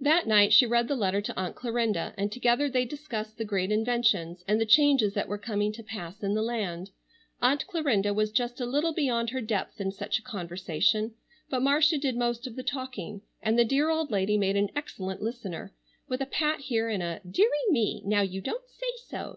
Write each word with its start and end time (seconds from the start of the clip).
That 0.00 0.26
night 0.26 0.54
she 0.54 0.64
read 0.64 0.88
the 0.88 0.96
letter 0.96 1.20
to 1.20 1.38
Aunt 1.38 1.54
Clarinda 1.54 2.14
and 2.16 2.32
together 2.32 2.70
they 2.70 2.86
discussed 2.86 3.36
the 3.36 3.44
great 3.44 3.70
inventions, 3.70 4.42
and 4.48 4.58
the 4.58 4.64
changes 4.64 5.12
that 5.12 5.28
were 5.28 5.36
coming 5.36 5.74
to 5.74 5.82
pass 5.82 6.22
in 6.22 6.32
the 6.32 6.40
land. 6.40 6.88
Aunt 7.42 7.66
Clarinda 7.66 8.14
was 8.14 8.32
just 8.32 8.62
a 8.62 8.64
little 8.64 8.94
beyond 8.94 9.28
her 9.28 9.42
depth 9.42 9.78
in 9.78 9.92
such 9.92 10.18
a 10.18 10.22
conversation, 10.22 11.16
but 11.50 11.60
Marcia 11.60 11.98
did 11.98 12.16
most 12.16 12.46
of 12.46 12.56
the 12.56 12.62
talking, 12.62 13.20
and 13.42 13.58
the 13.58 13.62
dear 13.66 13.90
old 13.90 14.10
lady 14.10 14.38
made 14.38 14.56
an 14.56 14.70
excellent 14.74 15.20
listener, 15.20 15.74
with 16.08 16.22
a 16.22 16.24
pat 16.24 16.60
here, 16.60 16.88
and 16.88 17.02
a 17.02 17.20
"Dearie 17.30 17.68
me! 17.68 18.00
Now 18.06 18.22
you 18.22 18.40
don't 18.40 18.66
say 18.70 18.92
so!" 19.06 19.36